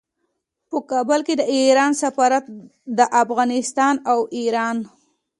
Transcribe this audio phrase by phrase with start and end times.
[0.69, 2.45] په کابل کې د ایران سفارت
[2.97, 4.77] د افغانستان او ایران